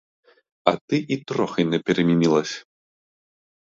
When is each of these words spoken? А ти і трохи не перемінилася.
А 0.63 0.75
ти 0.77 0.97
і 1.07 1.17
трохи 1.17 1.65
не 1.65 1.79
перемінилася. 1.79 2.65